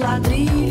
ladrilhos, 0.00 0.69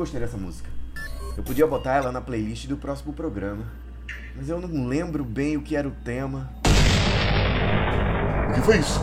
gostei 0.00 0.18
dessa 0.18 0.38
música. 0.38 0.70
Eu 1.36 1.42
podia 1.42 1.66
botar 1.66 1.96
ela 1.96 2.10
na 2.10 2.22
playlist 2.22 2.66
do 2.66 2.76
próximo 2.76 3.12
programa. 3.12 3.64
Mas 4.34 4.48
eu 4.48 4.58
não 4.58 4.86
lembro 4.86 5.22
bem 5.22 5.58
o 5.58 5.62
que 5.62 5.76
era 5.76 5.86
o 5.86 5.90
tema. 5.90 6.50
O 8.48 8.54
que 8.54 8.60
foi 8.62 8.78
isso? 8.78 8.98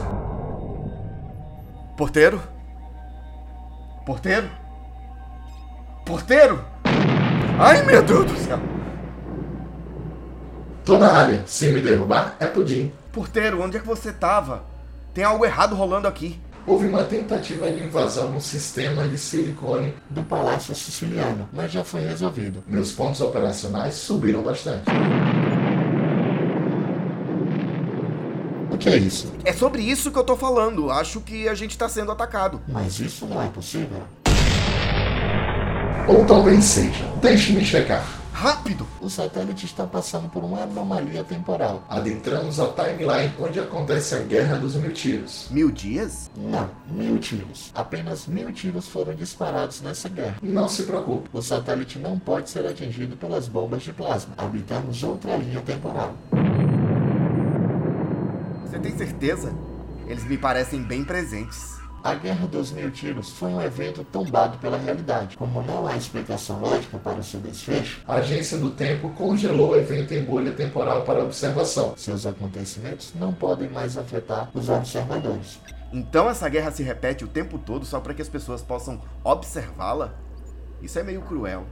Porteiro? 1.95 2.41
Porteiro? 4.07 4.49
Porteiro? 6.03 6.65
Ai, 7.59 7.85
meu 7.85 8.01
Deus 8.01 8.31
do 8.31 8.37
céu! 8.39 8.59
Tô 10.83 10.97
na 10.97 11.11
área. 11.11 11.43
Se 11.45 11.71
me 11.71 11.79
derrubar, 11.79 12.35
é 12.39 12.47
pudim. 12.47 12.91
Porteiro, 13.13 13.61
onde 13.61 13.77
é 13.77 13.79
que 13.79 13.85
você 13.85 14.11
tava? 14.11 14.63
Tem 15.13 15.23
algo 15.23 15.45
errado 15.45 15.75
rolando 15.75 16.07
aqui. 16.07 16.41
Houve 16.67 16.85
uma 16.85 17.05
tentativa 17.05 17.71
de 17.71 17.81
invasão 17.81 18.29
no 18.29 18.41
sistema 18.41 19.07
de 19.07 19.17
silicone 19.17 19.93
do 20.09 20.21
Palácio 20.21 20.75
Siciliano, 20.75 21.47
mas 21.53 21.71
já 21.71 21.81
foi 21.81 22.01
resolvido. 22.01 22.61
Meus 22.67 22.91
pontos 22.91 23.21
operacionais 23.21 23.95
subiram 23.95 24.41
bastante. 24.43 24.83
O 28.69 28.77
que 28.77 28.89
é 28.89 28.97
isso? 28.97 29.31
É 29.45 29.53
sobre 29.53 29.81
isso 29.81 30.11
que 30.11 30.19
eu 30.19 30.25
tô 30.25 30.35
falando. 30.35 30.91
Acho 30.91 31.21
que 31.21 31.47
a 31.47 31.55
gente 31.55 31.77
tá 31.77 31.87
sendo 31.87 32.11
atacado. 32.11 32.61
Mas 32.67 32.99
isso 32.99 33.25
não 33.25 33.41
é 33.41 33.47
possível. 33.47 34.03
Ou 36.05 36.25
talvez 36.25 36.65
seja. 36.65 37.05
Deixe-me 37.21 37.63
checar. 37.63 38.05
Rápido! 38.37 38.85
O 39.01 39.09
satélite 39.09 39.65
está 39.65 39.87
passando 39.87 40.29
por 40.29 40.43
uma 40.43 40.61
anomalia 40.61 41.23
temporal. 41.23 41.83
Adentramos 41.89 42.59
a 42.59 42.67
timeline 42.67 43.33
onde 43.39 43.59
acontece 43.59 44.13
a 44.13 44.19
Guerra 44.19 44.57
dos 44.57 44.75
Mil 44.75 44.93
Tiros. 44.93 45.47
Mil 45.49 45.71
dias? 45.71 46.29
Não, 46.37 46.69
mil 46.87 47.17
tiros. 47.17 47.71
Apenas 47.73 48.27
mil 48.27 48.51
tiros 48.51 48.87
foram 48.87 49.15
disparados 49.15 49.81
nessa 49.81 50.07
guerra. 50.07 50.37
Não 50.43 50.69
se 50.69 50.83
preocupe. 50.83 51.27
O 51.33 51.41
satélite 51.41 51.97
não 51.97 52.19
pode 52.19 52.51
ser 52.51 52.63
atingido 52.67 53.17
pelas 53.17 53.47
bombas 53.47 53.81
de 53.81 53.91
plasma. 53.91 54.35
Habitamos 54.37 55.01
outra 55.01 55.35
linha 55.35 55.61
temporal. 55.61 56.13
Você 58.67 58.77
tem 58.77 58.95
certeza? 58.95 59.51
Eles 60.05 60.23
me 60.25 60.37
parecem 60.37 60.83
bem 60.83 61.03
presentes. 61.03 61.76
A 62.03 62.13
Guerra 62.13 62.47
dos 62.47 62.71
Mil 62.71 62.91
Tiros 62.91 63.31
foi 63.31 63.49
um 63.49 63.61
evento 63.61 64.03
tombado 64.03 64.57
pela 64.59 64.77
realidade. 64.77 65.35
Como 65.35 65.61
não 65.63 65.87
há 65.87 65.97
explicação 65.97 66.59
lógica 66.59 66.97
para 66.97 67.19
o 67.19 67.23
seu 67.23 67.39
desfecho, 67.39 68.01
a 68.07 68.15
Agência 68.15 68.57
do 68.57 68.69
Tempo 68.69 69.09
congelou 69.09 69.71
o 69.71 69.75
evento 69.75 70.13
em 70.13 70.23
bolha 70.23 70.51
temporal 70.51 71.01
para 71.01 71.23
observação. 71.23 71.93
Seus 71.97 72.25
acontecimentos 72.25 73.13
não 73.15 73.33
podem 73.33 73.69
mais 73.69 73.97
afetar 73.97 74.49
os 74.53 74.69
observadores. 74.69 75.59
Então 75.91 76.29
essa 76.29 76.47
guerra 76.47 76.71
se 76.71 76.83
repete 76.83 77.23
o 77.23 77.27
tempo 77.27 77.57
todo 77.57 77.85
só 77.85 77.99
para 77.99 78.13
que 78.13 78.21
as 78.21 78.29
pessoas 78.29 78.61
possam 78.61 79.01
observá-la? 79.23 80.13
Isso 80.81 80.99
é 80.99 81.03
meio 81.03 81.21
cruel. 81.21 81.65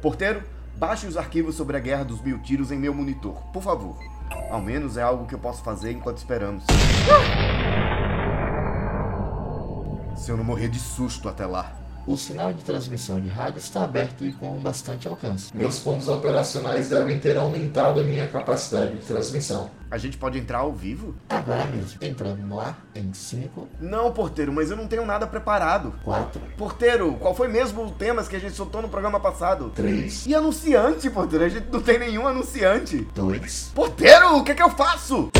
Porteiro, 0.00 0.42
baixe 0.76 1.06
os 1.06 1.16
arquivos 1.16 1.56
sobre 1.56 1.76
a 1.76 1.80
Guerra 1.80 2.04
dos 2.04 2.22
Mil 2.22 2.38
Tiros 2.38 2.72
em 2.72 2.78
meu 2.78 2.94
monitor, 2.94 3.34
por 3.52 3.62
favor. 3.62 3.98
Ao 4.50 4.60
menos 4.60 4.96
é 4.96 5.02
algo 5.02 5.26
que 5.26 5.34
eu 5.34 5.38
posso 5.38 5.62
fazer 5.62 5.92
enquanto 5.92 6.18
esperamos. 6.18 6.64
Se 10.18 10.30
eu 10.30 10.36
não 10.36 10.44
morrer 10.44 10.68
de 10.68 10.78
susto 10.78 11.28
até 11.28 11.46
lá. 11.46 11.72
o 12.06 12.16
sinal 12.16 12.52
de 12.54 12.64
transmissão 12.64 13.20
de 13.20 13.28
rádio 13.28 13.58
está 13.58 13.84
aberto 13.84 14.24
e 14.24 14.32
com 14.32 14.58
bastante 14.58 15.06
alcance. 15.06 15.54
Meus 15.54 15.78
pontos 15.78 16.08
operacionais 16.08 16.88
devem 16.88 17.18
ter 17.20 17.36
aumentado 17.36 18.00
a 18.00 18.02
minha 18.02 18.26
capacidade 18.26 18.96
de 18.96 19.04
transmissão. 19.04 19.70
A 19.90 19.96
gente 19.98 20.16
pode 20.18 20.38
entrar 20.38 20.58
ao 20.60 20.72
vivo? 20.72 21.14
Agora 21.28 21.66
mesmo, 21.66 21.98
entrando 22.02 22.38
no 22.46 22.58
ar 22.58 22.78
em 22.94 23.12
5, 23.12 23.68
Não, 23.80 24.10
porteiro, 24.12 24.52
mas 24.52 24.70
eu 24.70 24.76
não 24.76 24.86
tenho 24.88 25.04
nada 25.06 25.26
preparado. 25.26 25.94
4, 26.02 26.40
Porteiro, 26.56 27.14
qual 27.20 27.34
foi 27.34 27.48
mesmo 27.48 27.84
o 27.84 27.90
temas 27.90 28.26
que 28.26 28.36
a 28.36 28.40
gente 28.40 28.54
soltou 28.54 28.80
no 28.82 28.88
programa 28.88 29.20
passado? 29.20 29.70
3, 29.74 30.26
E 30.26 30.34
anunciante, 30.34 31.08
porteiro? 31.10 31.44
A 31.44 31.48
gente 31.50 31.68
não 31.70 31.80
tem 31.82 31.98
nenhum 31.98 32.26
anunciante. 32.26 33.06
2, 33.14 33.72
Porteiro, 33.74 34.38
o 34.38 34.44
que 34.44 34.52
é 34.52 34.54
que 34.54 34.62
eu 34.62 34.70
faço? 34.70 35.30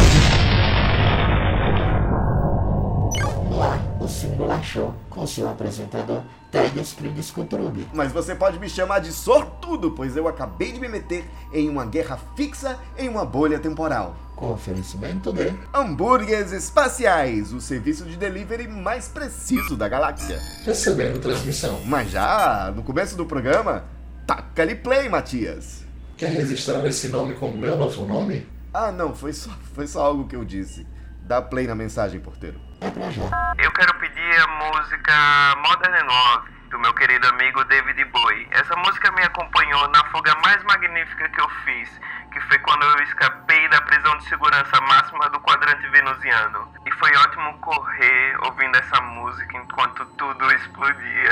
Singular 4.19 4.65
Show, 4.65 4.93
com 5.09 5.25
seu 5.29 5.49
apresentador, 5.49 6.23
Ted 6.51 6.81
Springs 6.81 7.31
Kutrub. 7.31 7.87
Mas 7.95 8.11
você 8.11 8.35
pode 8.35 8.59
me 8.59 8.69
chamar 8.69 8.99
de 8.99 9.13
sortudo, 9.13 9.93
pois 9.93 10.17
eu 10.17 10.27
acabei 10.27 10.73
de 10.73 10.81
me 10.81 10.89
meter 10.89 11.25
em 11.53 11.69
uma 11.69 11.87
guerra 11.87 12.19
fixa 12.35 12.81
em 12.99 13.09
uma 13.09 13.25
bolha 13.25 13.61
temporal. 13.61 14.17
Com 14.35 14.53
oferecimento 14.53 15.33
de 15.33 15.55
Hambúrgueres 15.73 16.51
Espaciais, 16.51 17.53
o 17.53 17.61
serviço 17.61 18.05
de 18.07 18.17
delivery 18.17 18.67
mais 18.67 19.07
preciso 19.07 19.77
da 19.77 19.89
galáxia. 19.89 20.41
Recebendo 20.65 21.21
transmissão. 21.21 21.81
Mas 21.85 22.11
já 22.11 22.73
no 22.75 22.83
começo 22.83 23.17
do 23.17 23.25
programa, 23.25 23.85
taca-lhe 24.27 24.75
play, 24.75 25.09
Matias. 25.09 25.85
Quer 26.17 26.31
registrar 26.31 26.85
esse 26.87 27.07
nome 27.09 27.35
como 27.35 27.57
meu 27.57 27.77
novo 27.77 28.05
nome? 28.05 28.45
Ah, 28.75 28.91
não, 28.91 29.15
foi 29.15 29.33
só, 29.33 29.51
foi 29.75 29.87
só 29.87 30.03
algo 30.03 30.27
que 30.27 30.35
eu 30.35 30.45
disse. 30.45 30.85
Dá 31.29 31.43
play 31.43 31.67
na 31.67 31.75
mensagem, 31.75 32.19
porteiro. 32.21 32.59
É. 32.81 33.67
Eu 33.67 33.71
quero 33.73 33.93
pedir 33.99 34.41
a 34.41 34.47
música 34.47 35.13
Modern 35.59 36.07
Love, 36.07 36.51
do 36.71 36.79
meu 36.79 36.95
querido 36.95 37.29
amigo 37.29 37.63
David 37.65 38.03
Bowie. 38.07 38.49
Essa 38.51 38.75
música 38.77 39.13
me 39.13 39.23
acompanhou 39.23 39.87
na 39.89 40.03
fuga 40.07 40.35
mais 40.43 40.65
magnífica 40.65 41.29
que 41.29 41.39
eu 41.39 41.49
fiz, 41.67 42.01
que 42.33 42.41
foi 42.41 42.59
quando 42.61 42.83
eu 42.83 43.03
escapei 43.03 43.69
da 43.69 43.79
prisão 43.83 44.17
de 44.17 44.25
segurança 44.25 44.81
máxima 44.81 45.29
do 45.29 45.39
quadrante 45.41 45.87
venusiano. 45.89 46.73
Foi 46.99 47.15
ótimo 47.17 47.55
correr 47.61 48.37
ouvindo 48.45 48.77
essa 48.77 49.01
música 49.01 49.57
enquanto 49.57 50.05
tudo 50.17 50.53
explodia. 50.53 51.31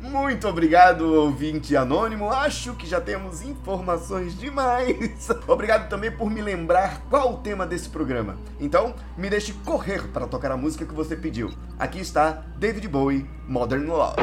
Muito 0.02 0.48
obrigado, 0.48 1.02
ouvinte 1.14 1.76
anônimo. 1.76 2.28
Acho 2.30 2.74
que 2.74 2.84
já 2.84 3.00
temos 3.00 3.42
informações 3.42 4.36
demais. 4.36 5.28
Obrigado 5.46 5.88
também 5.88 6.10
por 6.10 6.28
me 6.28 6.42
lembrar 6.42 7.02
qual 7.08 7.34
o 7.34 7.36
tema 7.38 7.64
desse 7.64 7.88
programa. 7.88 8.36
Então, 8.58 8.94
me 9.16 9.30
deixe 9.30 9.52
correr 9.52 10.08
para 10.08 10.26
tocar 10.26 10.50
a 10.50 10.56
música 10.56 10.84
que 10.84 10.94
você 10.94 11.14
pediu. 11.14 11.52
Aqui 11.78 12.00
está 12.00 12.42
David 12.56 12.88
Bowie, 12.88 13.30
Modern 13.46 13.86
Love. 13.86 14.16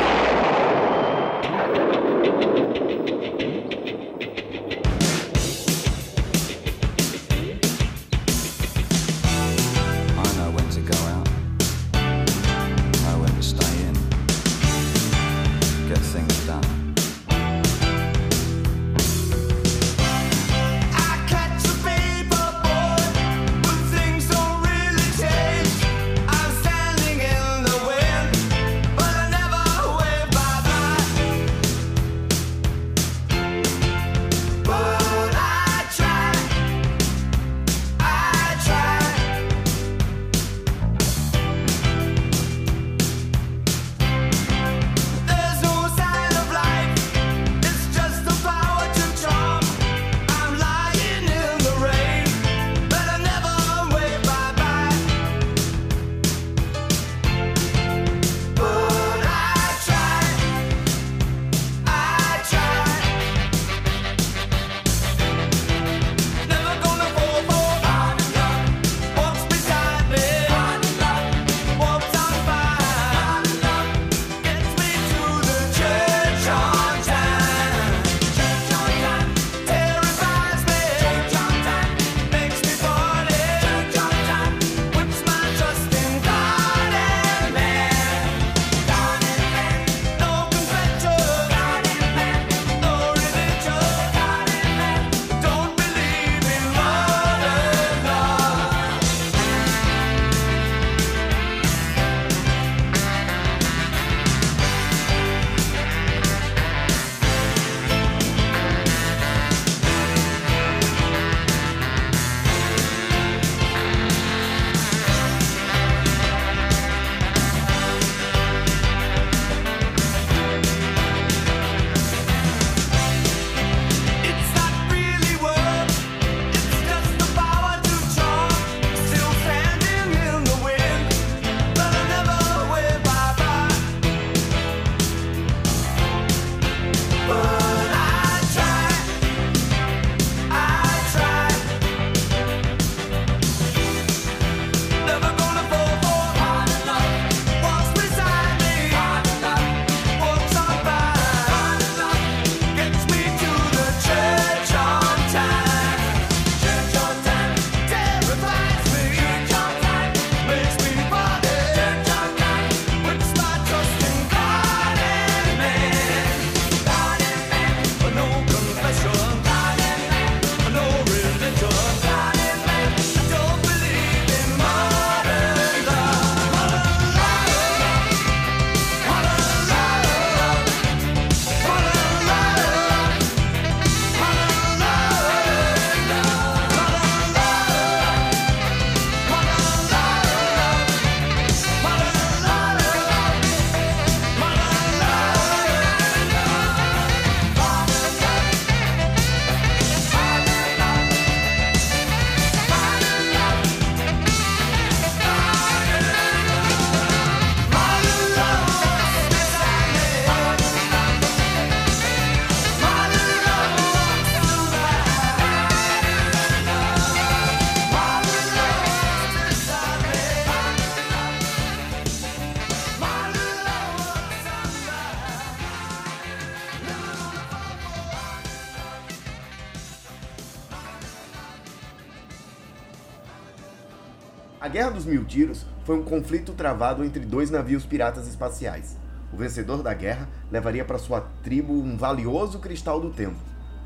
Tiros 235.30 235.64
foi 235.86 235.96
um 235.96 236.04
conflito 236.04 236.54
travado 236.54 237.06
entre 237.06 237.24
dois 237.24 237.52
navios 237.52 237.86
piratas 237.86 238.28
espaciais. 238.28 238.98
O 239.32 239.38
vencedor 239.38 239.84
da 239.84 239.94
guerra 239.94 240.28
levaria 240.52 240.84
para 240.84 240.98
sua 240.98 241.22
tribo 241.44 241.72
um 241.72 241.96
valioso 241.96 242.58
cristal 242.58 243.00
do 243.00 243.12
tempo, 243.12 243.38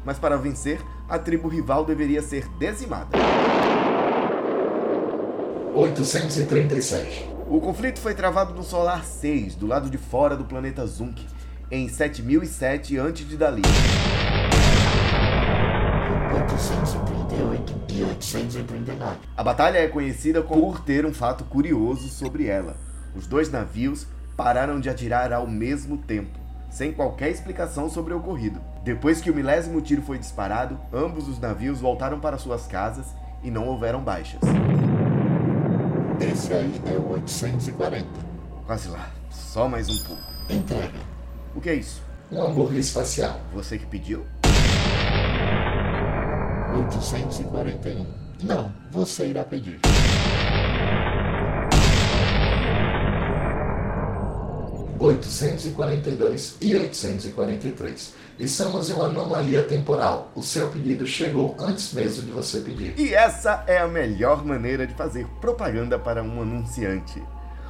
mas 0.05 0.17
para 0.17 0.37
vencer, 0.37 0.81
a 1.07 1.19
tribo 1.19 1.49
rival 1.49 1.85
deveria 1.85 2.21
ser 2.21 2.47
dizimada. 2.57 3.09
837. 5.75 7.29
O 7.49 7.59
conflito 7.59 7.99
foi 7.99 8.13
travado 8.13 8.53
no 8.53 8.63
Solar 8.63 9.03
6, 9.03 9.55
do 9.55 9.67
lado 9.67 9.89
de 9.89 9.97
fora 9.97 10.37
do 10.37 10.45
planeta 10.45 10.85
Zunk, 10.87 11.27
em 11.69 11.89
7007 11.89 12.99
a.D. 12.99 13.23
de 13.25 13.35
Dali. 13.35 13.61
838 16.33 17.82
e 17.93 18.03
839. 18.03 19.17
A 19.37 19.43
batalha 19.43 19.77
é 19.77 19.87
conhecida 19.87 20.41
por 20.41 20.81
ter 20.81 21.05
um 21.05 21.13
fato 21.13 21.43
curioso 21.43 22.09
sobre 22.09 22.47
ela. 22.47 22.75
Os 23.15 23.27
dois 23.27 23.51
navios 23.51 24.07
pararam 24.35 24.79
de 24.79 24.89
atirar 24.89 25.31
ao 25.31 25.45
mesmo 25.45 25.97
tempo, 25.97 26.39
sem 26.71 26.91
qualquer 26.91 27.29
explicação 27.29 27.89
sobre 27.89 28.13
o 28.13 28.17
ocorrido. 28.17 28.59
Depois 28.83 29.21
que 29.21 29.29
o 29.29 29.35
milésimo 29.35 29.79
tiro 29.79 30.01
foi 30.01 30.17
disparado, 30.17 30.79
ambos 30.91 31.27
os 31.27 31.39
navios 31.39 31.79
voltaram 31.79 32.19
para 32.19 32.39
suas 32.39 32.65
casas 32.65 33.05
e 33.43 33.51
não 33.51 33.67
houveram 33.67 34.01
baixas. 34.01 34.41
Esse 36.19 36.53
aí 36.53 36.81
é 36.87 36.97
o 36.97 37.11
840. 37.11 38.07
Quase 38.65 38.89
lá, 38.89 39.11
só 39.29 39.67
mais 39.67 39.87
um 39.89 40.03
pouco. 40.05 40.23
Entrega. 40.49 40.99
O 41.55 41.61
que 41.61 41.69
é 41.69 41.75
isso? 41.75 42.01
Um 42.31 42.41
hambúrguer 42.41 42.79
espacial. 42.79 43.39
Você 43.53 43.77
que 43.77 43.85
pediu? 43.85 44.25
841. 46.73 48.05
Não, 48.41 48.71
você 48.91 49.27
irá 49.27 49.43
pedir. 49.43 49.79
(842) 54.99 56.57
e 56.61 56.75
843. 56.75 58.13
Estamos 58.39 58.89
em 58.89 58.93
uma 58.93 59.05
anomalia 59.05 59.61
temporal. 59.63 60.31
O 60.33 60.41
seu 60.41 60.69
pedido 60.69 61.05
chegou 61.05 61.55
antes 61.59 61.93
mesmo 61.93 62.23
de 62.23 62.31
você 62.31 62.59
pedir. 62.61 62.97
E 62.97 63.13
essa 63.13 63.63
é 63.67 63.77
a 63.77 63.87
melhor 63.87 64.43
maneira 64.43 64.87
de 64.87 64.95
fazer 64.95 65.27
propaganda 65.39 65.99
para 65.99 66.23
um 66.23 66.41
anunciante. 66.41 67.21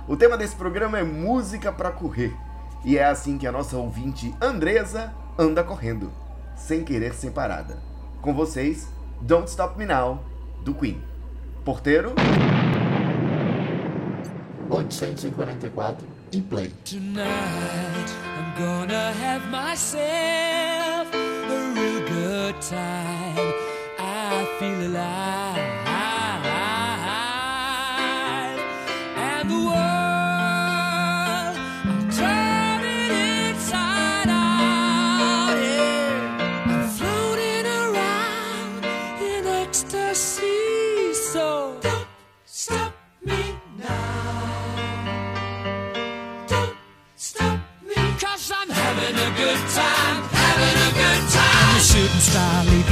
O 0.08 0.16
tema 0.16 0.38
desse 0.38 0.56
programa 0.56 0.98
é 1.00 1.04
música 1.04 1.72
para 1.74 1.92
correr. 1.92 2.34
E 2.86 2.98
é 2.98 3.06
assim 3.06 3.38
que 3.38 3.48
a 3.48 3.52
nossa 3.52 3.76
ouvinte 3.76 4.34
Andresa 4.42 5.14
anda 5.38 5.64
correndo, 5.64 6.12
sem 6.56 6.84
querer 6.84 7.14
ser 7.14 7.32
parada. 7.32 7.93
Com 8.24 8.34
vocês, 8.34 8.88
Don't 9.20 9.50
Stop 9.50 9.78
Me 9.78 9.86
Now, 9.86 10.24
do 10.64 10.74
Queen. 10.74 11.04
Porteiro, 11.66 12.14
844 14.72 16.08
e 16.32 16.42
play. 16.42 16.72
Tonight 16.86 17.20
I'm 17.20 18.58
gonna 18.58 19.12
have 19.12 19.46
myself 19.50 21.14
a 21.14 21.74
real 21.76 22.00
good 22.08 22.56
time. 22.62 23.54
I 24.00 24.46
feel 24.58 24.88
alive. 24.88 25.83
I'm 52.36 52.68
a 52.68 52.83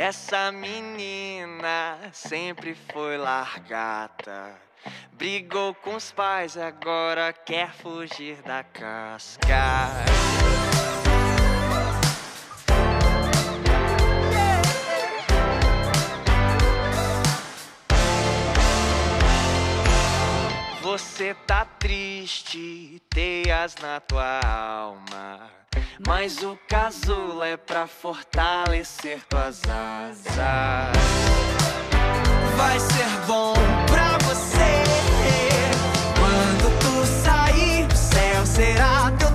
Essa 0.00 0.52
menina 0.52 1.98
sempre 2.12 2.72
foi 2.72 3.16
largata. 3.18 4.54
Brigou 5.14 5.74
com 5.74 5.96
os 5.96 6.12
pais, 6.12 6.56
agora 6.56 7.32
quer 7.32 7.72
fugir 7.72 8.40
da 8.42 8.62
casca. 8.62 9.56
Você 20.98 21.32
tá 21.46 21.64
triste, 21.64 23.00
teias 23.08 23.76
na 23.80 24.00
tua 24.00 24.40
alma. 24.44 25.48
Mas 26.04 26.42
o 26.42 26.58
casulo 26.68 27.44
é 27.44 27.56
pra 27.56 27.86
fortalecer 27.86 29.22
tuas 29.28 29.62
asas. 29.62 30.34
Vai 32.56 32.80
ser 32.80 33.26
bom 33.28 33.54
pra 33.86 34.18
você. 34.26 34.82
Quando 36.18 36.78
tu 36.80 37.06
sair, 37.22 37.86
o 37.86 37.96
céu 37.96 38.44
será 38.44 39.12
teu 39.18 39.27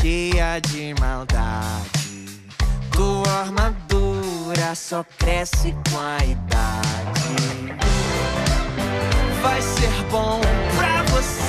cheia 0.00 0.60
de 0.60 0.94
maldade. 1.00 2.40
Tua 2.90 3.40
armadura 3.40 4.74
só 4.74 5.04
cresce 5.18 5.74
com 5.90 5.98
a 5.98 6.24
idade. 6.24 7.66
Vai 9.42 9.60
ser 9.62 9.90
bom 10.10 10.40
pra 10.76 11.02
você. 11.04 11.46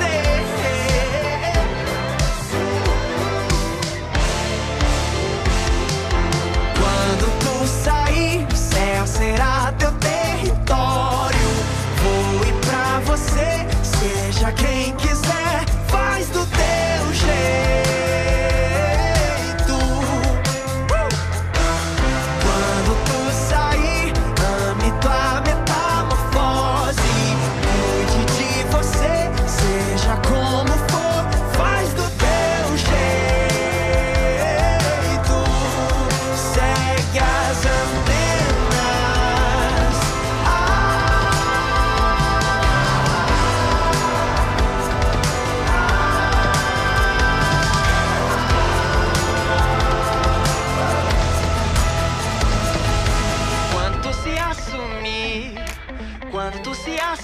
Quando 6.79 7.39
tu 7.39 7.67
sair, 7.67 8.45
o 8.51 8.55
céu 8.55 9.07
será 9.07 9.73
teu 9.77 9.91
território. 9.93 11.37
Voe 12.03 12.53
pra 12.65 12.99
você, 13.05 13.65
seja 13.83 14.51
quem 14.51 14.93
quiser, 14.95 15.26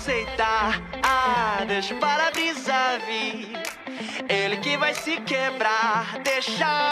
aceitar, 0.03 0.81
ah, 1.01 1.63
deixa 1.65 1.95
o 1.95 1.97
para-brisa 1.97 2.99
vir. 3.07 3.53
Ele 4.27 4.57
que 4.57 4.75
vai 4.75 4.93
se 4.93 5.15
quebrar, 5.21 6.19
deixar 6.19 6.89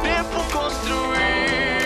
tempo 0.00 0.52
construir. 0.52 1.85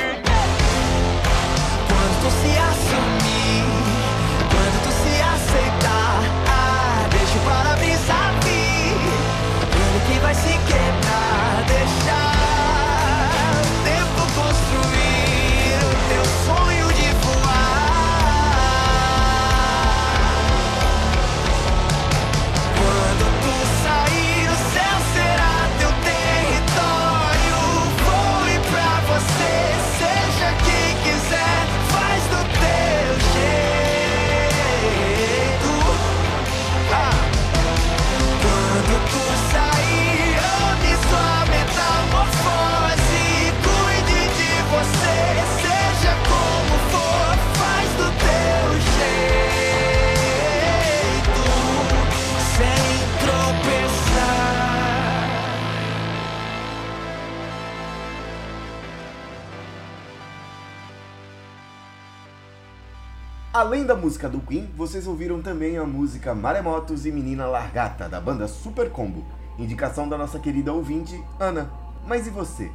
Além 63.53 63.85
da 63.85 63.97
música 63.97 64.29
do 64.29 64.39
Queen, 64.41 64.71
vocês 64.77 65.09
ouviram 65.09 65.43
também 65.43 65.77
a 65.77 65.85
música 65.85 66.33
Maremotos 66.33 67.05
e 67.05 67.11
Menina 67.11 67.47
Largata, 67.47 68.09
da 68.09 68.21
banda 68.21 68.47
Super 68.47 68.91
Combo, 68.91 69.25
indicação 69.59 70.09
da 70.09 70.17
nossa 70.17 70.39
querida 70.39 70.73
ouvinte, 70.73 71.21
Ana. 71.37 71.69
Mas 72.07 72.29
e 72.29 72.31
você? 72.31 72.71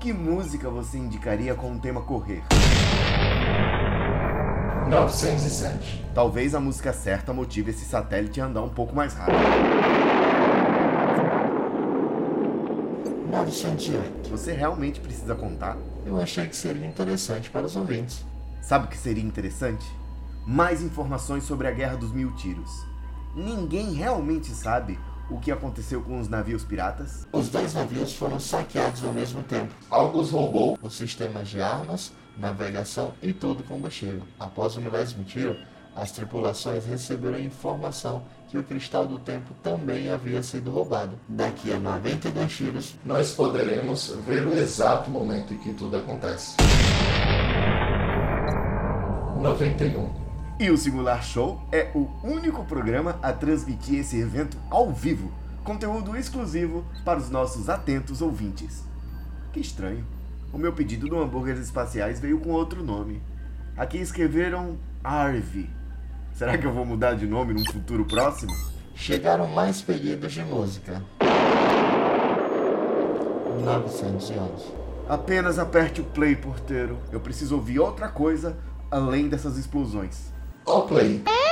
Que 0.00 0.14
música 0.14 0.70
você 0.70 0.96
indicaria 0.96 1.54
com 1.54 1.72
o 1.72 1.78
tema 1.78 2.00
correr? 2.00 2.42
907. 4.88 6.06
Talvez 6.14 6.54
a 6.54 6.60
música 6.60 6.94
certa 6.94 7.34
motive 7.34 7.72
esse 7.72 7.84
satélite 7.84 8.40
a 8.40 8.46
andar 8.46 8.62
um 8.62 8.70
pouco 8.70 8.96
mais 8.96 9.12
rápido. 9.12 9.36
908. 13.30 14.30
Você 14.30 14.54
realmente 14.54 15.00
precisa 15.00 15.34
contar? 15.34 15.76
Eu 16.06 16.18
achei 16.18 16.46
que 16.46 16.56
seria 16.56 16.86
interessante 16.86 17.50
para 17.50 17.66
os 17.66 17.76
ouvintes. 17.76 18.24
Sabe 18.62 18.86
o 18.86 18.88
que 18.88 18.96
seria 18.96 19.22
interessante? 19.22 19.84
Mais 20.46 20.82
informações 20.82 21.44
sobre 21.44 21.66
a 21.66 21.70
Guerra 21.70 21.96
dos 21.96 22.12
Mil 22.12 22.30
Tiros. 22.32 22.84
Ninguém 23.34 23.94
realmente 23.94 24.50
sabe 24.50 24.98
o 25.30 25.40
que 25.40 25.50
aconteceu 25.50 26.02
com 26.02 26.20
os 26.20 26.28
navios 26.28 26.62
piratas? 26.64 27.26
Os 27.32 27.48
dois 27.48 27.72
navios 27.72 28.12
foram 28.12 28.38
saqueados 28.38 29.02
ao 29.02 29.12
mesmo 29.12 29.42
tempo. 29.42 29.74
Algos 29.88 30.30
roubou 30.30 30.78
Os 30.82 30.94
sistemas 30.94 31.48
de 31.48 31.62
armas, 31.62 32.12
navegação 32.36 33.14
e 33.22 33.32
todo 33.32 33.60
o 33.60 33.64
combustível. 33.64 34.22
Após 34.38 34.76
o 34.76 34.82
milésimo 34.82 35.24
tiro, 35.24 35.56
as 35.96 36.12
tripulações 36.12 36.84
receberam 36.84 37.36
a 37.36 37.40
informação 37.40 38.22
que 38.50 38.58
o 38.58 38.62
cristal 38.62 39.06
do 39.06 39.18
tempo 39.18 39.54
também 39.62 40.10
havia 40.10 40.42
sido 40.42 40.70
roubado. 40.70 41.18
Daqui 41.26 41.72
a 41.72 41.78
92 41.78 42.52
tiros, 42.52 42.94
nós 43.02 43.32
poderemos 43.32 44.14
ver 44.26 44.46
o 44.46 44.52
exato 44.52 45.10
momento 45.10 45.54
em 45.54 45.58
que 45.58 45.72
tudo 45.72 45.96
acontece. 45.96 46.56
91. 49.40 50.23
E 50.58 50.70
o 50.70 50.78
Singular 50.78 51.20
Show 51.20 51.60
é 51.72 51.90
o 51.94 52.08
único 52.22 52.64
programa 52.64 53.18
a 53.20 53.32
transmitir 53.32 53.98
esse 53.98 54.20
evento 54.20 54.56
ao 54.70 54.92
vivo, 54.92 55.32
conteúdo 55.64 56.16
exclusivo 56.16 56.84
para 57.04 57.18
os 57.18 57.28
nossos 57.28 57.68
atentos 57.68 58.22
ouvintes. 58.22 58.84
Que 59.52 59.58
estranho. 59.58 60.06
O 60.52 60.58
meu 60.58 60.72
pedido 60.72 61.08
do 61.08 61.20
hambúrgueres 61.20 61.64
espaciais 61.64 62.20
veio 62.20 62.38
com 62.38 62.50
outro 62.50 62.84
nome. 62.84 63.20
Aqui 63.76 63.98
escreveram 63.98 64.78
Arve. 65.02 65.68
Será 66.32 66.56
que 66.56 66.64
eu 66.64 66.72
vou 66.72 66.84
mudar 66.84 67.14
de 67.14 67.26
nome 67.26 67.52
num 67.52 67.64
futuro 67.72 68.04
próximo? 68.04 68.52
Chegaram 68.94 69.48
mais 69.48 69.82
pedidos 69.82 70.32
de 70.32 70.44
música. 70.44 71.02
911. 73.64 74.72
Apenas 75.08 75.58
aperte 75.58 76.00
o 76.00 76.04
play, 76.04 76.36
porteiro. 76.36 76.96
Eu 77.10 77.18
preciso 77.18 77.56
ouvir 77.56 77.80
outra 77.80 78.08
coisa 78.08 78.56
além 78.88 79.28
dessas 79.28 79.58
explosões. 79.58 80.33
Ó 80.66 80.86
play. 80.86 81.43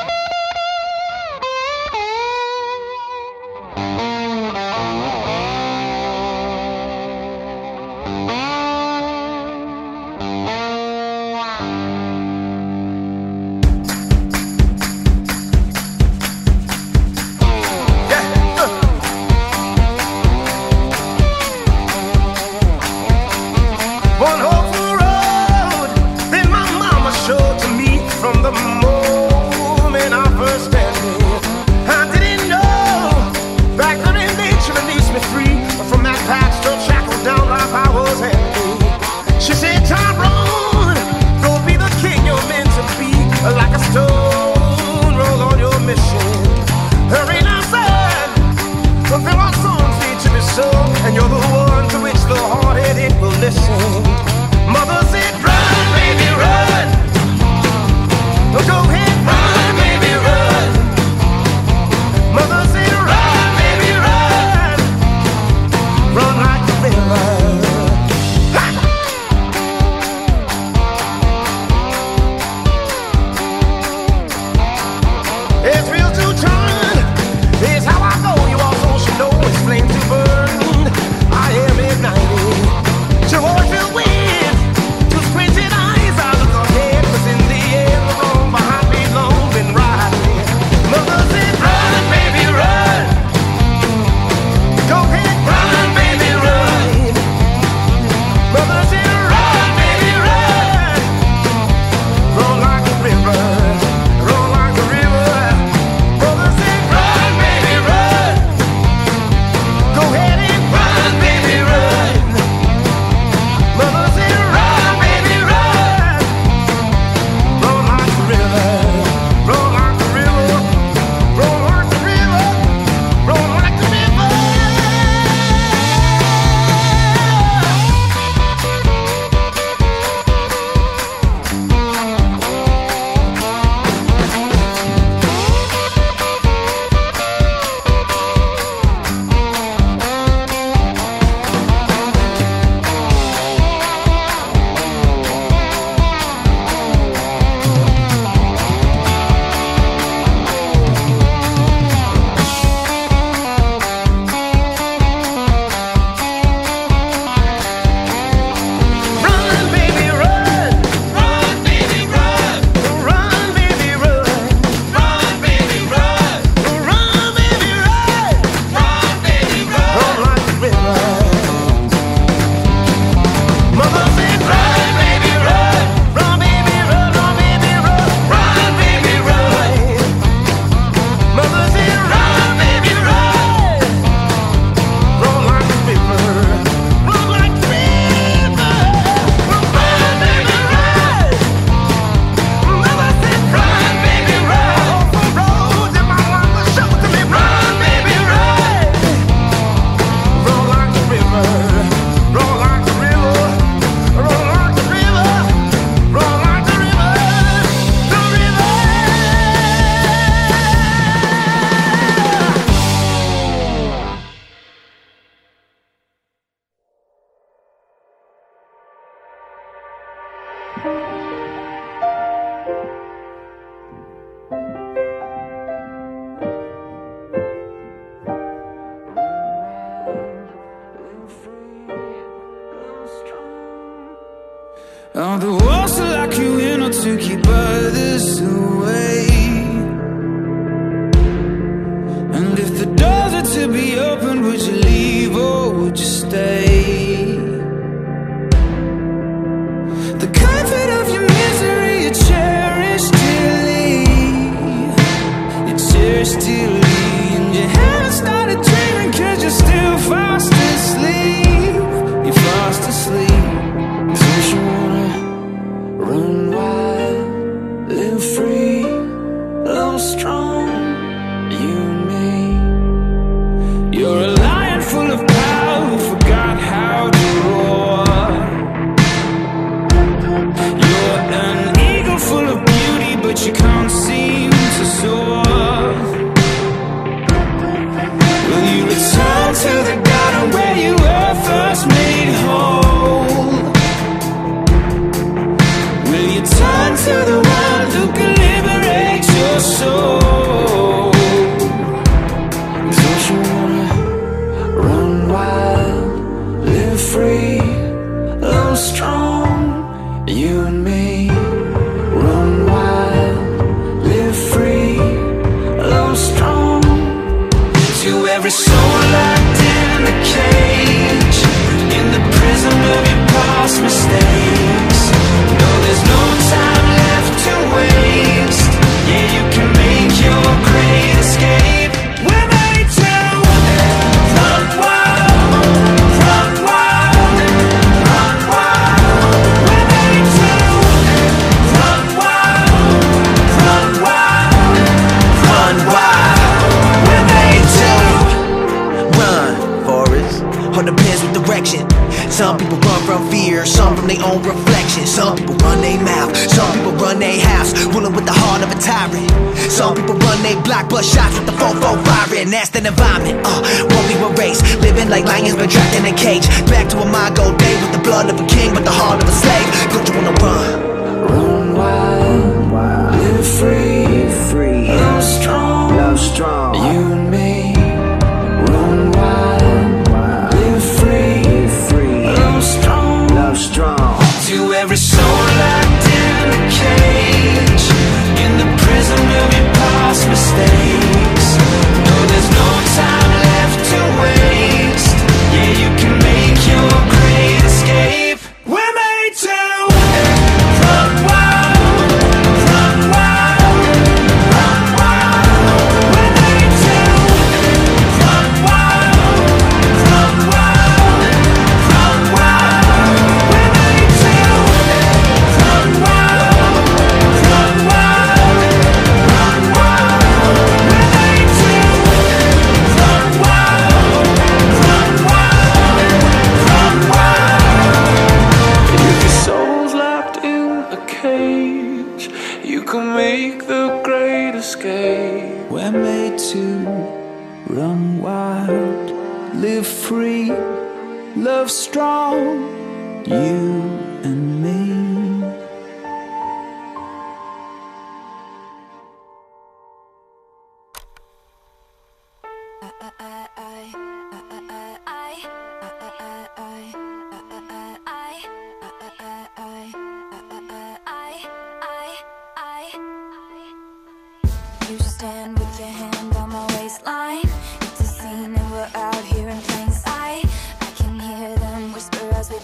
faster 362.62 362.80
than 362.80 363.01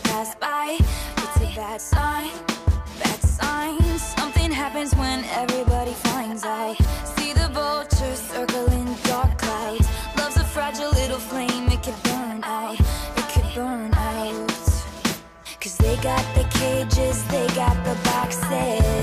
pass 0.04 0.34
by. 0.36 0.78
It's 1.16 1.36
a 1.36 1.56
bad 1.56 1.80
sign, 1.80 2.30
bad 3.02 3.22
sign. 3.22 3.80
Something 3.98 4.50
happens 4.50 4.94
when 4.94 5.24
everybody 5.42 5.92
finds 5.92 6.44
out. 6.44 6.76
See 7.16 7.32
the 7.32 7.48
vultures 7.52 8.20
circling 8.20 8.94
dark 9.04 9.38
clouds. 9.38 9.88
Love's 10.16 10.36
a 10.36 10.44
fragile 10.44 10.90
little 10.90 11.18
flame, 11.18 11.68
it 11.68 11.82
could 11.82 12.02
burn 12.04 12.42
out. 12.44 12.78
It 12.80 13.26
could 13.32 13.54
burn 13.54 13.92
out. 13.94 14.52
Cause 15.60 15.76
they 15.78 15.96
got 15.96 16.24
the 16.34 16.44
cages, 16.58 17.24
they 17.24 17.46
got 17.48 17.76
the 17.84 17.96
boxes. 18.04 18.97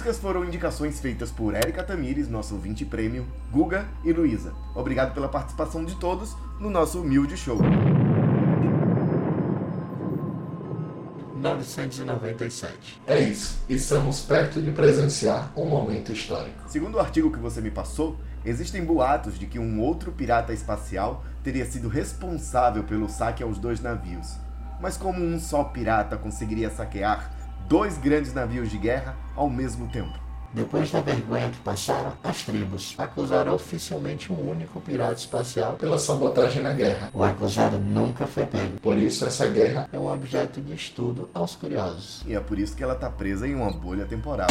músicas 0.00 0.18
foram 0.18 0.46
indicações 0.46 0.98
feitas 0.98 1.30
por 1.30 1.54
Érica 1.54 1.84
Tamires, 1.84 2.26
nosso 2.26 2.54
ouvinte 2.54 2.86
prêmio, 2.86 3.26
Guga 3.52 3.86
e 4.02 4.10
Luísa. 4.10 4.54
Obrigado 4.74 5.12
pela 5.12 5.28
participação 5.28 5.84
de 5.84 5.94
todos 5.96 6.34
no 6.58 6.70
nosso 6.70 7.02
humilde 7.02 7.36
show. 7.36 7.58
1997. 11.34 13.02
É 13.06 13.20
isso, 13.20 13.58
estamos 13.68 14.20
perto 14.20 14.62
de 14.62 14.70
presenciar 14.70 15.52
um 15.54 15.66
momento 15.66 16.12
histórico. 16.12 16.66
Segundo 16.66 16.94
o 16.94 17.00
artigo 17.00 17.30
que 17.30 17.38
você 17.38 17.60
me 17.60 17.70
passou, 17.70 18.16
existem 18.42 18.82
boatos 18.82 19.38
de 19.38 19.46
que 19.46 19.58
um 19.58 19.82
outro 19.82 20.10
pirata 20.12 20.54
espacial 20.54 21.22
teria 21.44 21.66
sido 21.66 21.90
responsável 21.90 22.84
pelo 22.84 23.06
saque 23.06 23.42
aos 23.42 23.58
dois 23.58 23.82
navios. 23.82 24.38
Mas 24.80 24.96
como 24.96 25.22
um 25.22 25.38
só 25.38 25.62
pirata 25.62 26.16
conseguiria 26.16 26.70
saquear 26.70 27.39
dois 27.70 27.96
grandes 27.96 28.34
navios 28.34 28.68
de 28.68 28.76
guerra 28.76 29.16
ao 29.36 29.48
mesmo 29.48 29.86
tempo? 29.86 30.18
Depois 30.52 30.90
da 30.90 31.00
vergonha 31.00 31.48
que 31.50 31.58
passaram, 31.58 32.14
as 32.24 32.42
tribos 32.42 32.96
acusaram 32.98 33.54
oficialmente 33.54 34.32
um 34.32 34.50
único 34.50 34.80
pirata 34.80 35.14
espacial 35.14 35.74
pela 35.74 35.96
sabotagem 35.96 36.64
na 36.64 36.72
guerra. 36.72 37.10
O 37.14 37.22
acusado 37.22 37.78
nunca 37.78 38.26
foi 38.26 38.44
pego. 38.44 38.80
Por 38.82 38.98
isso, 38.98 39.24
essa 39.24 39.46
guerra 39.46 39.88
é 39.92 39.96
um 39.96 40.12
objeto 40.12 40.60
de 40.60 40.74
estudo 40.74 41.30
aos 41.32 41.54
curiosos. 41.54 42.24
E 42.26 42.34
é 42.34 42.40
por 42.40 42.58
isso 42.58 42.74
que 42.74 42.82
ela 42.82 42.94
está 42.94 43.08
presa 43.08 43.46
em 43.46 43.54
uma 43.54 43.70
bolha 43.70 44.04
temporal. 44.04 44.48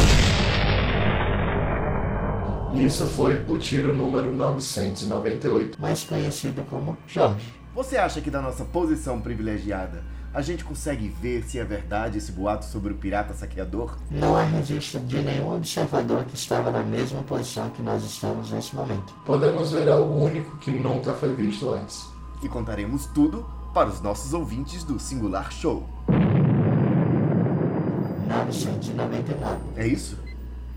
Isso 2.73 3.05
foi 3.05 3.43
o 3.49 3.57
tiro 3.57 3.93
número 3.93 4.31
998, 4.31 5.81
mais 5.81 6.05
conhecido 6.05 6.63
como 6.69 6.97
Jorge. 7.05 7.53
Você 7.75 7.97
acha 7.97 8.21
que 8.21 8.31
da 8.31 8.41
nossa 8.41 8.63
posição 8.63 9.19
privilegiada 9.19 10.01
a 10.33 10.41
gente 10.41 10.63
consegue 10.63 11.07
ver 11.07 11.43
se 11.43 11.57
é 11.57 11.63
verdade 11.63 12.17
esse 12.17 12.31
boato 12.31 12.65
sobre 12.65 12.93
o 12.93 12.95
pirata 12.95 13.33
saqueador? 13.33 13.97
Não 14.11 14.35
há 14.35 14.43
registro 14.43 14.99
de 15.01 15.21
nenhum 15.21 15.55
observador 15.55 16.23
que 16.25 16.35
estava 16.35 16.69
na 16.71 16.83
mesma 16.83 17.23
posição 17.23 17.69
que 17.71 17.81
nós 17.81 18.03
estamos 18.03 18.51
nesse 18.51 18.75
momento. 18.75 19.13
Podemos 19.25 19.71
ver 19.71 19.89
algo 19.89 20.23
único 20.23 20.57
que 20.57 20.71
nunca 20.71 21.13
foi 21.13 21.33
visto 21.33 21.71
antes. 21.71 22.07
E 22.43 22.47
contaremos 22.47 23.07
tudo 23.07 23.45
para 23.73 23.89
os 23.89 24.01
nossos 24.01 24.33
ouvintes 24.33 24.83
do 24.83 24.99
Singular 24.99 25.51
Show. 25.51 25.87
999. 28.27 29.57
É 29.75 29.87
isso? 29.87 30.17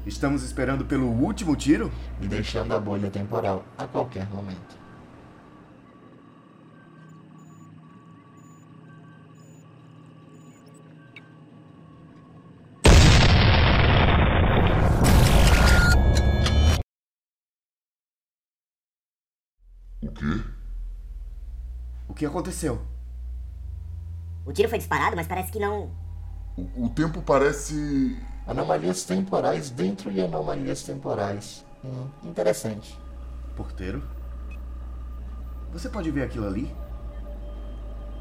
Estamos 0.07 0.43
esperando 0.43 0.85
pelo 0.85 1.07
último 1.07 1.55
tiro? 1.55 1.93
E 2.21 2.27
deixando 2.27 2.73
a 2.73 2.81
bolha 2.81 3.11
temporal 3.11 3.65
a 3.79 3.87
qualquer 3.87 4.27
momento. 4.31 4.82
Quê? 20.23 20.45
O 22.09 22.15
que 22.15 22.27
aconteceu? 22.27 22.81
O 24.45 24.53
tiro 24.53 24.69
foi 24.69 24.79
disparado, 24.79 25.17
mas 25.17 25.27
parece 25.27 25.51
que 25.51 25.59
não. 25.59 25.91
O, 26.57 26.87
o 26.87 26.89
tempo 26.91 27.23
parece. 27.23 28.21
Anomalias 28.47 29.05
temporais 29.05 29.71
dentro 29.71 30.13
de 30.13 30.21
anomalias 30.21 30.83
temporais. 30.83 31.65
Hum, 31.85 32.09
interessante. 32.25 32.99
Porteiro? 33.57 34.03
Você 35.73 35.89
pode 35.89 36.11
ver 36.11 36.25
aquilo 36.25 36.47
ali? 36.47 36.75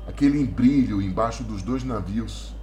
Aquele 0.08 0.46
brilho 0.46 1.02
embaixo 1.02 1.44
dos 1.44 1.62
dois 1.62 1.84
navios. 1.84 2.56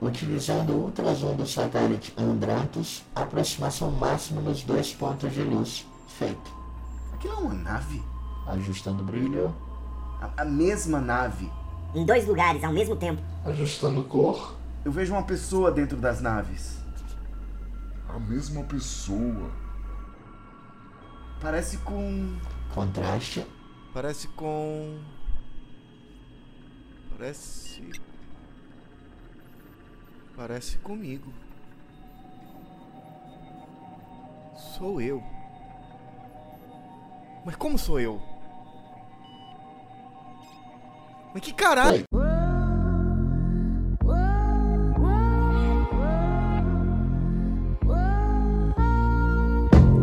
Utilizando 0.00 0.72
o 0.72 0.84
ultrasom 0.84 1.36
do 1.36 1.46
satélite 1.46 2.14
Andratus, 2.16 3.04
aproximação 3.14 3.90
máxima 3.90 4.40
nos 4.40 4.62
dois 4.62 4.94
pontos 4.94 5.32
de 5.32 5.42
luz. 5.42 5.86
Feito. 6.08 6.50
Aquilo 7.12 7.34
é 7.34 7.36
uma 7.36 7.54
nave? 7.54 8.11
Ajustando 8.46 9.02
o 9.02 9.06
brilho. 9.06 9.54
A, 10.20 10.42
a 10.42 10.44
mesma 10.44 11.00
nave. 11.00 11.50
Em 11.94 12.04
dois 12.04 12.26
lugares 12.26 12.62
ao 12.64 12.72
mesmo 12.72 12.96
tempo. 12.96 13.22
Ajustando 13.44 14.02
cor. 14.04 14.56
Eu 14.84 14.90
vejo 14.90 15.12
uma 15.12 15.22
pessoa 15.22 15.70
dentro 15.70 15.96
das 15.96 16.20
naves. 16.20 16.78
A 18.08 18.18
mesma 18.18 18.64
pessoa. 18.64 19.50
Parece 21.40 21.78
com. 21.78 22.36
Contraste. 22.74 23.46
Parece 23.92 24.28
com. 24.28 25.00
Parece. 27.10 27.90
Parece 30.36 30.78
comigo. 30.78 31.32
Sou 34.56 35.00
eu. 35.00 35.22
Mas 37.44 37.56
como 37.56 37.78
sou 37.78 38.00
eu? 38.00 38.31
Mas 41.34 41.42
que 41.42 41.52
caralho? 41.54 42.04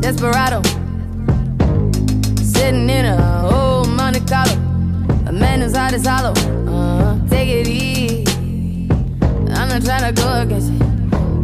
Desperado. 0.01 0.61
Sitting 2.41 2.89
in 2.89 3.05
a 3.05 3.47
old 3.47 3.89
Monte 3.89 4.21
Carlo. 4.21 4.53
A 5.27 5.31
man 5.31 5.61
whose 5.61 5.75
heart 5.75 5.93
is 5.93 6.07
hollow. 6.07 6.33
Uh, 6.67 7.15
take 7.29 7.47
it 7.47 7.67
easy. 7.67 8.23
I'm 9.51 9.69
not 9.69 9.83
trying 9.83 10.11
to 10.11 10.19
go 10.19 10.41
against 10.41 10.71
it. 10.71 10.81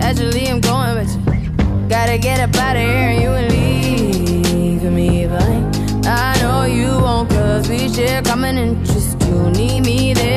Actually, 0.01 0.47
I'm 0.47 0.61
going 0.61 0.95
with 0.95 1.15
you. 1.15 1.88
Gotta 1.88 2.17
get 2.17 2.39
up 2.39 2.55
out 2.55 2.75
of 2.75 2.81
here 2.81 3.09
and 3.09 3.21
you 3.21 3.44
You 9.36 9.49
need 9.51 9.83
me, 9.83 10.13
there 10.13 10.34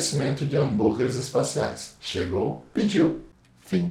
oferecimento 0.00 0.46
de 0.46 0.56
hambúrgueres 0.56 1.16
espaciais. 1.16 1.94
Chegou, 2.00 2.64
pediu. 2.72 3.20
Fim. 3.60 3.90